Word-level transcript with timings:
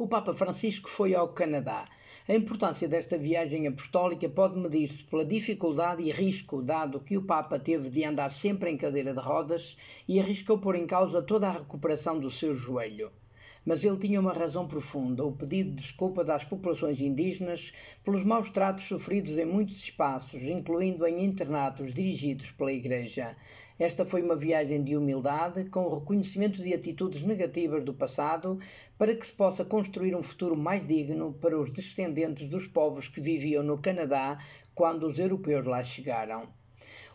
O 0.00 0.06
Papa 0.06 0.32
Francisco 0.32 0.88
foi 0.88 1.12
ao 1.12 1.30
Canadá. 1.30 1.84
A 2.28 2.32
importância 2.32 2.86
desta 2.86 3.18
viagem 3.18 3.66
apostólica 3.66 4.28
pode 4.28 4.56
medir-se 4.56 5.04
pela 5.04 5.24
dificuldade 5.24 6.04
e 6.04 6.12
risco, 6.12 6.62
dado 6.62 7.00
que 7.00 7.16
o 7.16 7.24
Papa 7.24 7.58
teve 7.58 7.90
de 7.90 8.04
andar 8.04 8.30
sempre 8.30 8.70
em 8.70 8.76
cadeira 8.76 9.12
de 9.12 9.18
rodas 9.18 9.76
e 10.06 10.20
arriscou 10.20 10.56
pôr 10.56 10.76
em 10.76 10.86
causa 10.86 11.20
toda 11.20 11.48
a 11.48 11.58
recuperação 11.58 12.20
do 12.20 12.30
seu 12.30 12.54
joelho. 12.54 13.10
Mas 13.66 13.82
ele 13.82 13.96
tinha 13.96 14.20
uma 14.20 14.32
razão 14.32 14.68
profunda: 14.68 15.24
o 15.24 15.32
pedido 15.32 15.70
de 15.70 15.82
desculpa 15.82 16.22
das 16.22 16.44
populações 16.44 17.00
indígenas 17.00 17.72
pelos 18.04 18.22
maus 18.22 18.50
tratos 18.50 18.84
sofridos 18.84 19.36
em 19.36 19.46
muitos 19.46 19.78
espaços, 19.78 20.44
incluindo 20.44 21.04
em 21.08 21.24
internatos 21.24 21.92
dirigidos 21.92 22.52
pela 22.52 22.72
Igreja. 22.72 23.36
Esta 23.78 24.04
foi 24.04 24.22
uma 24.22 24.34
viagem 24.34 24.82
de 24.82 24.96
humildade, 24.96 25.70
com 25.70 25.84
o 25.84 25.98
reconhecimento 26.00 26.60
de 26.60 26.74
atitudes 26.74 27.22
negativas 27.22 27.84
do 27.84 27.94
passado, 27.94 28.58
para 28.98 29.14
que 29.14 29.24
se 29.24 29.32
possa 29.32 29.64
construir 29.64 30.16
um 30.16 30.22
futuro 30.22 30.56
mais 30.56 30.84
digno 30.84 31.32
para 31.34 31.56
os 31.56 31.70
descendentes 31.70 32.48
dos 32.48 32.66
povos 32.66 33.06
que 33.06 33.20
viviam 33.20 33.62
no 33.62 33.78
Canadá 33.78 34.36
quando 34.74 35.06
os 35.06 35.20
europeus 35.20 35.64
lá 35.64 35.84
chegaram. 35.84 36.48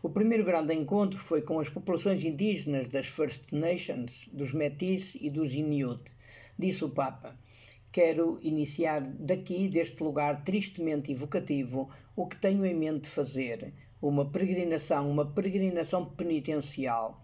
O 0.01 0.09
primeiro 0.09 0.45
grande 0.45 0.73
encontro 0.73 1.19
foi 1.19 1.41
com 1.41 1.59
as 1.59 1.67
populações 1.67 2.23
indígenas 2.23 2.87
das 2.87 3.07
First 3.07 3.51
Nations, 3.51 4.29
dos 4.31 4.53
Metis 4.53 5.15
e 5.19 5.29
dos 5.29 5.53
Inuit, 5.53 6.13
disse 6.57 6.85
o 6.85 6.89
Papa. 6.89 7.37
Quero 7.93 8.39
iniciar 8.41 9.01
daqui, 9.01 9.69
deste 9.69 10.01
lugar 10.01 10.43
tristemente 10.43 11.11
evocativo, 11.11 11.91
o 12.15 12.25
que 12.25 12.35
tenho 12.35 12.65
em 12.65 12.73
mente 12.73 13.07
fazer, 13.07 13.71
uma 14.01 14.25
peregrinação, 14.25 15.11
uma 15.11 15.27
peregrinação 15.27 16.03
penitencial. 16.03 17.21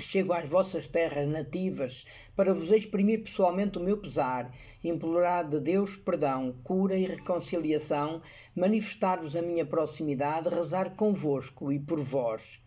Chego 0.00 0.32
às 0.32 0.50
vossas 0.50 0.88
terras 0.88 1.28
nativas 1.28 2.06
para 2.34 2.52
vos 2.52 2.72
exprimir 2.72 3.22
pessoalmente 3.22 3.78
o 3.78 3.80
meu 3.80 3.96
pesar, 3.96 4.52
implorar 4.82 5.46
de 5.46 5.60
Deus 5.60 5.96
perdão, 5.96 6.58
cura 6.64 6.98
e 6.98 7.06
reconciliação, 7.06 8.20
manifestar-vos 8.52 9.36
a 9.36 9.42
minha 9.42 9.64
proximidade, 9.64 10.48
rezar 10.48 10.96
convosco 10.96 11.70
e 11.70 11.78
por 11.78 12.00
vós. 12.00 12.63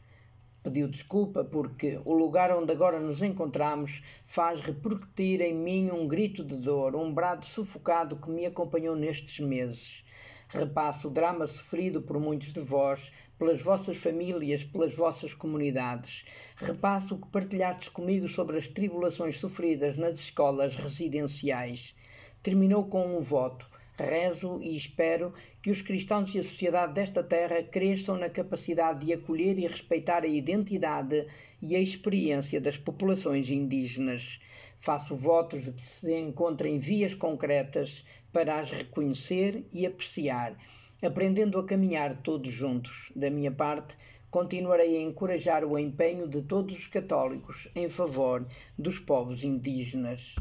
Pediu 0.68 0.90
desculpa 0.90 1.46
porque 1.46 1.98
o 2.04 2.12
lugar 2.12 2.52
onde 2.52 2.73
agora 2.73 3.00
nos 3.00 3.22
encontramos 3.22 4.04
faz 4.22 4.60
repercutir 4.60 5.40
em 5.40 5.54
mim 5.54 5.90
um 5.92 6.06
grito 6.06 6.44
de 6.44 6.58
dor, 6.58 6.94
um 6.94 7.14
brado 7.14 7.46
sufocado 7.46 8.18
que 8.18 8.30
me 8.30 8.46
acompanhou 8.46 8.94
nestes 8.94 9.40
meses. 9.40 10.04
Repasso 10.50 11.08
o 11.08 11.12
drama 11.12 11.48
sofrido 11.48 12.02
por 12.02 12.20
muitos 12.20 12.52
de 12.52 12.60
vós, 12.60 13.14
pelas 13.40 13.62
vossas 13.62 13.95
famílias, 13.95 14.66
pelas 14.66 14.94
vossas 14.94 15.34
comunidades. 15.34 16.26
Repasso 16.58 17.16
o 17.16 17.22
que 17.22 17.30
partilhastes 17.30 17.88
comigo 17.88 18.28
sobre 18.28 18.58
as 18.58 18.68
tribulações 18.68 19.40
sofridas 19.40 19.95
nas 19.95 20.20
escolas 20.20 20.76
residenciais. 20.76 21.95
Terminou 22.44 22.84
com 22.88 23.16
um 23.16 23.22
voto. 23.22 23.66
Rezo 24.03 24.59
e 24.62 24.78
espero 24.78 25.34
que 25.62 25.72
os 25.72 25.81
cristãos 25.81 26.34
e 26.34 26.40
a 26.40 26.44
sociedade 26.44 26.94
desta 26.94 27.23
terra 27.23 27.64
cresçam 27.64 28.16
na 28.17 28.30
capacidade 28.30 29.06
de 29.06 29.14
acolher 29.14 29.58
e 29.58 29.66
respeitar 29.66 30.23
a 30.23 30.28
identidade 30.28 31.26
e 31.62 31.76
a 31.76 31.80
experiência 31.80 32.62
das 32.62 32.78
populações 32.78 33.50
indígenas. 33.50 34.39
Faço 34.76 35.16
votos 35.16 35.66
de 35.66 35.72
que 35.72 35.81
se 35.81 36.16
encontrem 36.16 36.78
vias 36.78 37.16
concretas 37.16 38.06
para 38.31 38.59
as 38.59 38.70
reconhecer 38.70 39.66
e 39.73 39.86
apreciar, 39.86 40.56
aprendendo 41.04 41.58
a 41.58 41.66
caminhar 41.66 42.22
todos 42.22 42.52
juntos. 42.52 43.11
Da 43.16 43.32
minha 43.32 43.52
parte, 43.52 43.95
continuarei 44.30 44.98
a 44.98 45.02
encorajar 45.02 45.66
o 45.66 45.80
empenho 45.80 46.28
de 46.28 46.44
todos 46.44 46.78
os 46.78 46.88
católicos 46.88 47.67
em 47.76 47.89
favor 47.89 48.45
dos 48.78 49.00
povos 49.00 49.44
indígenas. 49.44 50.36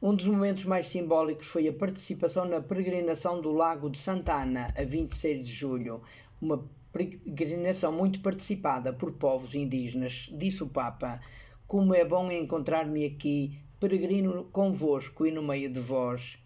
Um 0.00 0.14
dos 0.14 0.28
momentos 0.28 0.64
mais 0.64 0.86
simbólicos 0.86 1.48
foi 1.48 1.66
a 1.66 1.72
participação 1.72 2.44
na 2.44 2.60
peregrinação 2.60 3.40
do 3.40 3.50
Lago 3.50 3.90
de 3.90 3.98
Santana, 3.98 4.72
a 4.78 4.84
26 4.84 5.44
de 5.44 5.52
julho, 5.52 6.00
uma 6.40 6.64
peregrinação 6.92 7.90
muito 7.90 8.20
participada 8.20 8.92
por 8.92 9.10
povos 9.14 9.56
indígenas, 9.56 10.32
disse 10.38 10.62
o 10.62 10.68
Papa. 10.68 11.20
Como 11.66 11.92
é 11.96 12.04
bom 12.04 12.30
encontrar-me 12.30 13.04
aqui, 13.06 13.58
peregrino 13.80 14.44
convosco 14.52 15.26
e 15.26 15.32
no 15.32 15.42
meio 15.42 15.68
de 15.68 15.80
vós. 15.80 16.38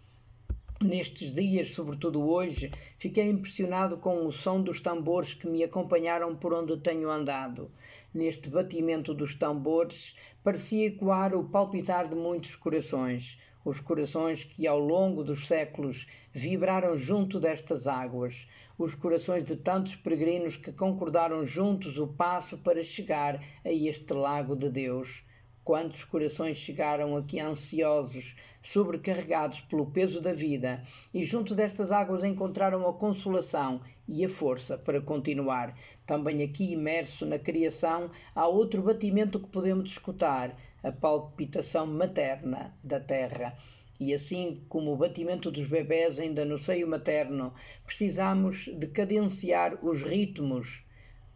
Nestes 0.83 1.33
dias, 1.33 1.69
sobretudo 1.69 2.21
hoje, 2.21 2.69
fiquei 2.97 3.29
impressionado 3.29 3.97
com 3.97 4.25
o 4.25 4.33
som 4.33 4.61
dos 4.61 4.81
tambores 4.81 5.33
que 5.33 5.47
me 5.47 5.63
acompanharam 5.63 6.35
por 6.35 6.53
onde 6.53 6.75
tenho 6.75 7.09
andado. 7.09 7.71
Neste 8.13 8.49
batimento 8.49 9.13
dos 9.13 9.33
tambores 9.33 10.17
parecia 10.43 10.87
ecoar 10.87 11.33
o 11.33 11.47
palpitar 11.47 12.09
de 12.09 12.17
muitos 12.17 12.57
corações, 12.57 13.39
os 13.63 13.79
corações 13.79 14.43
que 14.43 14.67
ao 14.67 14.77
longo 14.77 15.23
dos 15.23 15.47
séculos 15.47 16.05
vibraram 16.33 16.97
junto 16.97 17.39
destas 17.39 17.87
águas, 17.87 18.49
os 18.77 18.93
corações 18.93 19.45
de 19.45 19.55
tantos 19.55 19.95
peregrinos 19.95 20.57
que 20.57 20.73
concordaram 20.73 21.45
juntos 21.45 21.97
o 21.97 22.07
passo 22.07 22.57
para 22.57 22.83
chegar 22.83 23.41
a 23.63 23.71
este 23.71 24.11
lago 24.11 24.53
de 24.53 24.69
Deus. 24.69 25.23
Quantos 25.63 26.03
corações 26.03 26.57
chegaram 26.57 27.15
aqui 27.15 27.39
ansiosos, 27.39 28.35
sobrecarregados 28.61 29.61
pelo 29.61 29.85
peso 29.85 30.19
da 30.19 30.33
vida, 30.33 30.83
e 31.13 31.23
junto 31.23 31.55
destas 31.55 31.89
águas 31.89 32.23
encontraram 32.23 32.85
a 32.85 32.93
consolação 32.93 33.79
e 34.05 34.25
a 34.25 34.29
força 34.29 34.77
para 34.77 34.99
continuar. 34.99 35.73
Também 36.05 36.43
aqui 36.43 36.73
imerso 36.73 37.25
na 37.25 37.39
criação 37.39 38.09
há 38.35 38.45
outro 38.45 38.81
batimento 38.81 39.39
que 39.39 39.47
podemos 39.47 39.91
escutar, 39.91 40.53
a 40.83 40.91
palpitação 40.91 41.87
materna 41.87 42.77
da 42.83 42.99
terra. 42.99 43.55
E 43.97 44.13
assim 44.13 44.65
como 44.67 44.91
o 44.91 44.97
batimento 44.97 45.49
dos 45.49 45.69
bebés 45.69 46.19
ainda 46.19 46.43
no 46.43 46.57
seio 46.57 46.89
materno, 46.89 47.53
precisamos 47.85 48.65
de 48.65 48.87
cadenciar 48.87 49.79
os 49.81 50.03
ritmos 50.03 50.83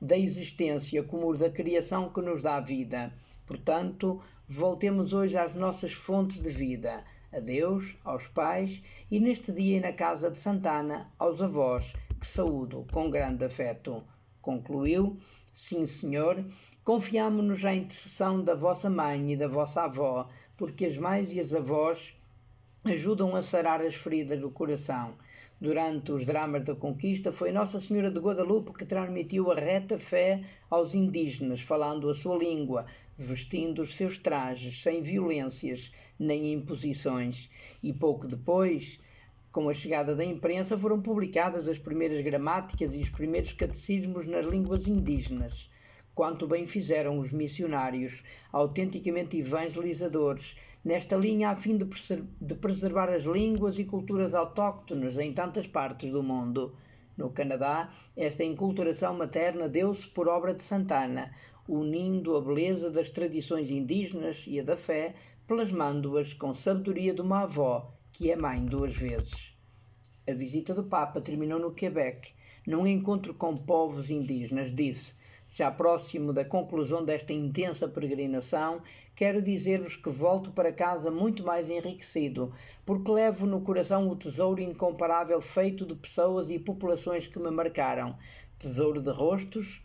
da 0.01 0.17
existência 0.17 1.03
como 1.03 1.35
da 1.35 1.49
criação 1.49 2.09
que 2.09 2.21
nos 2.21 2.41
dá 2.41 2.59
vida. 2.59 3.13
Portanto, 3.45 4.21
voltemos 4.47 5.13
hoje 5.13 5.37
às 5.37 5.53
nossas 5.53 5.93
fontes 5.93 6.41
de 6.41 6.49
vida, 6.49 7.03
a 7.31 7.39
Deus, 7.39 7.97
aos 8.03 8.27
pais 8.27 8.83
e 9.09 9.19
neste 9.19 9.51
dia 9.51 9.81
na 9.81 9.93
casa 9.93 10.29
de 10.29 10.39
Santana, 10.39 11.11
aos 11.17 11.41
avós, 11.41 11.93
que 12.19 12.27
saúdo 12.27 12.85
com 12.91 13.09
grande 13.09 13.45
afeto. 13.45 14.03
Concluiu: 14.41 15.17
Sim, 15.51 15.85
senhor, 15.85 16.45
confiamo-nos 16.83 17.65
à 17.65 17.73
intercessão 17.73 18.43
da 18.43 18.55
vossa 18.55 18.89
mãe 18.89 19.31
e 19.31 19.37
da 19.37 19.47
vossa 19.47 19.83
avó, 19.83 20.29
porque 20.57 20.85
as 20.85 20.97
mães 20.97 21.31
e 21.33 21.39
as 21.39 21.53
avós 21.53 22.16
ajudam 22.87 23.35
a 23.35 23.41
sarar 23.41 23.81
as 23.81 23.95
feridas 23.95 24.39
do 24.39 24.51
coração 24.51 25.15
Durante 25.59 26.11
os 26.11 26.23
dramas 26.23 26.63
da 26.63 26.75
conquista, 26.75 27.31
foi 27.31 27.51
Nossa 27.51 27.79
Senhora 27.79 28.11
de 28.11 28.19
Guadalupe 28.19 28.73
que 28.73 28.85
transmitiu 28.85 29.51
a 29.51 29.55
reta 29.55 29.97
fé 29.97 30.43
aos 30.69 30.93
indígenas, 30.93 31.61
falando 31.61 32.07
a 32.11 32.13
sua 32.13 32.37
língua, 32.37 32.85
vestindo 33.17 33.81
os 33.81 33.95
seus 33.95 34.19
trajes, 34.19 34.83
sem 34.83 35.01
violências 35.01 35.91
nem 36.19 36.53
imposições. 36.53 37.49
E 37.81 37.91
pouco 37.91 38.27
depois, 38.27 38.99
com 39.51 39.67
a 39.67 39.73
chegada 39.73 40.15
da 40.15 40.23
imprensa, 40.23 40.77
foram 40.77 41.01
publicadas 41.01 41.67
as 41.67 41.79
primeiras 41.79 42.21
gramáticas 42.21 42.93
e 42.93 42.99
os 42.99 43.09
primeiros 43.09 43.51
catecismos 43.51 44.27
nas 44.27 44.45
línguas 44.45 44.85
indígenas. 44.85 45.71
Quanto 46.17 46.47
bem 46.47 46.65
fizeram 46.65 47.19
os 47.19 47.31
missionários, 47.31 48.23
autenticamente 48.51 49.37
evangelizadores, 49.37 50.57
nesta 50.83 51.15
linha 51.15 51.51
a 51.51 51.55
fim 51.55 51.77
de, 51.77 52.55
preservar 52.55 53.07
as 53.07 53.25
línguas 53.25 53.77
e 53.77 53.85
culturas 53.85 54.33
autóctones 54.33 55.19
em 55.19 55.31
tantas 55.31 55.67
partes 55.67 56.11
do 56.11 56.23
mundo. 56.23 56.75
No 57.15 57.29
Canadá, 57.29 57.91
esta 58.15 58.43
enculturação 58.43 59.15
materna 59.15 59.69
deu-se 59.69 60.07
por 60.07 60.27
obra 60.27 60.55
de 60.55 60.63
Santana, 60.63 61.31
unindo 61.69 62.35
a 62.35 62.41
beleza 62.41 62.89
das 62.89 63.09
tradições 63.09 63.69
indígenas 63.69 64.45
e 64.47 64.59
a 64.59 64.63
da 64.63 64.75
fé, 64.75 65.13
plasmando-as 65.45 66.33
com 66.33 66.51
sabedoria 66.51 67.13
de 67.13 67.21
uma 67.21 67.43
avó, 67.43 67.93
que 68.11 68.31
é 68.31 68.35
mãe 68.35 68.65
duas 68.65 68.95
vezes. 68.95 69.55
A 70.27 70.33
visita 70.33 70.73
do 70.73 70.85
Papa 70.85 71.21
terminou 71.21 71.59
no 71.59 71.75
Quebec, 71.75 72.33
num 72.65 72.87
encontro 72.87 73.35
com 73.35 73.55
povos 73.55 74.09
indígenas, 74.09 74.73
disse 74.73 75.15
já 75.57 75.71
próximo 75.71 76.31
da 76.31 76.45
conclusão 76.45 77.03
desta 77.03 77.33
intensa 77.33 77.87
peregrinação, 77.87 78.79
quero 79.15 79.41
dizer-vos 79.41 79.95
que 79.95 80.07
volto 80.07 80.51
para 80.51 80.71
casa 80.71 81.09
muito 81.09 81.43
mais 81.43 81.67
enriquecido, 81.67 82.53
porque 82.85 83.11
levo 83.11 83.47
no 83.47 83.61
coração 83.61 84.07
o 84.07 84.15
tesouro 84.15 84.61
incomparável 84.61 85.41
feito 85.41 85.83
de 85.83 85.95
pessoas 85.95 86.51
e 86.51 86.59
populações 86.59 87.25
que 87.25 87.39
me 87.39 87.49
marcaram. 87.49 88.15
Tesouro 88.59 89.01
de 89.01 89.09
rostos, 89.09 89.83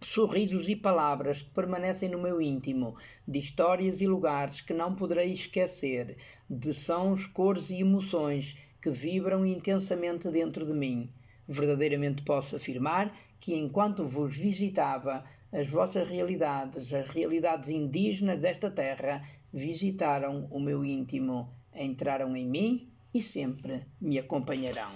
sorrisos 0.00 0.66
e 0.66 0.74
palavras 0.74 1.42
que 1.42 1.50
permanecem 1.50 2.08
no 2.08 2.18
meu 2.18 2.40
íntimo, 2.40 2.96
de 3.28 3.38
histórias 3.38 4.00
e 4.00 4.06
lugares 4.06 4.62
que 4.62 4.72
não 4.72 4.94
poderei 4.94 5.30
esquecer, 5.30 6.16
de 6.48 6.72
sons, 6.72 7.26
cores 7.26 7.68
e 7.68 7.80
emoções 7.80 8.56
que 8.80 8.90
vibram 8.90 9.44
intensamente 9.44 10.30
dentro 10.30 10.64
de 10.64 10.72
mim. 10.72 11.12
Verdadeiramente 11.48 12.22
posso 12.22 12.56
afirmar 12.56 13.14
que, 13.38 13.54
enquanto 13.54 14.04
vos 14.04 14.36
visitava, 14.36 15.24
as 15.52 15.68
vossas 15.68 16.08
realidades, 16.08 16.92
as 16.92 17.08
realidades 17.10 17.68
indígenas 17.68 18.40
desta 18.40 18.70
terra, 18.70 19.22
visitaram 19.52 20.48
o 20.50 20.60
meu 20.60 20.84
íntimo. 20.84 21.50
entraram 21.74 22.34
em 22.34 22.46
mim 22.46 22.90
e 23.12 23.22
sempre 23.22 23.86
me 24.00 24.18
acompanharão. 24.18 24.90